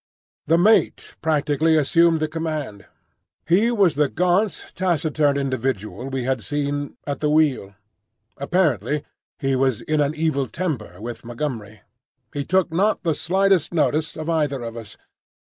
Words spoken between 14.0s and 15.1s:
of either of us.